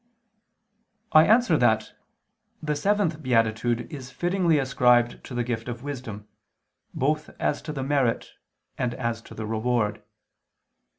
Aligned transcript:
I 1.11 1.27
answer 1.27 1.59
that, 1.59 1.93
The 2.59 2.75
seventh 2.75 3.21
beatitude 3.21 3.81
is 3.93 4.09
fittingly 4.09 4.57
ascribed 4.57 5.23
to 5.25 5.35
the 5.35 5.43
gift 5.43 5.67
of 5.69 5.83
wisdom, 5.83 6.27
both 6.91 7.29
as 7.39 7.61
to 7.61 7.71
the 7.71 7.83
merit 7.83 8.31
and 8.79 8.95
as 8.95 9.21
to 9.21 9.35
the 9.35 9.45
reward. 9.45 10.01